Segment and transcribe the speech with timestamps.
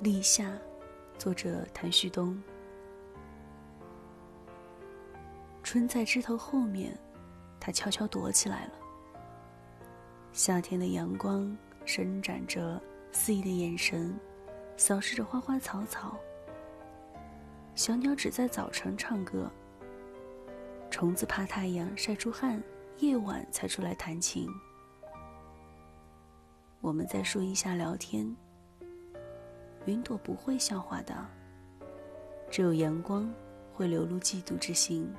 [0.00, 0.56] 立夏，
[1.18, 2.40] 作者谭旭东。
[5.60, 6.96] 春在枝头后面，
[7.58, 8.72] 它悄悄躲起来了。
[10.32, 12.80] 夏天的阳光伸展着
[13.10, 14.16] 肆意的眼神，
[14.76, 16.16] 扫视着花花草草。
[17.74, 19.50] 小鸟只在早晨唱歌，
[20.90, 22.62] 虫子怕太阳晒出汗，
[22.98, 24.48] 夜晚才出来弹琴。
[26.80, 28.36] 我们在树荫下聊天。
[29.86, 31.14] 云朵不会笑话的，
[32.50, 33.32] 只有阳光
[33.72, 35.10] 会流露嫉妒之心。